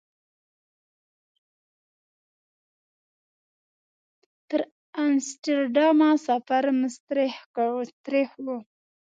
[4.49, 4.61] تر
[5.03, 8.47] امسټرډامه سفر مستریح و.